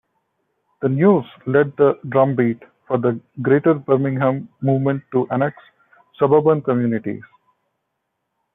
The 0.81 0.89
"News" 0.89 1.25
led 1.45 1.77
the 1.77 1.99
drumbeat 2.09 2.57
for 2.87 2.97
the 2.97 3.21
"Greater 3.43 3.75
Birmingham" 3.75 4.49
movement 4.59 5.03
to 5.11 5.27
annex 5.29 5.55
suburban 6.17 6.63
communities. 6.63 7.21